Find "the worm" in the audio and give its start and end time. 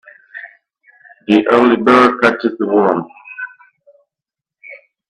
2.57-3.05